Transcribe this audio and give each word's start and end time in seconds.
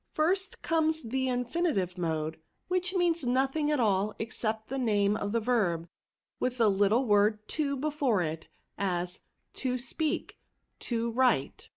"First 0.13 0.63
comes 0.63 1.03
the 1.03 1.29
infinitive 1.29 1.95
mode, 1.95 2.39
which 2.69 2.95
means 2.95 3.23
nothing 3.23 3.69
at 3.69 3.79
all 3.79 4.15
except 4.17 4.67
the 4.69 4.79
name 4.79 5.15
of 5.15 5.31
the 5.31 5.39
verb, 5.39 5.87
with 6.39 6.57
the 6.57 6.71
little 6.71 7.05
word 7.05 7.47
to 7.49 7.77
before 7.77 8.23
it, 8.23 8.47
as' 8.79 9.21
To 9.61 9.77
speak, 9.77 10.39
to 10.79 11.11
write.'" 11.11 11.69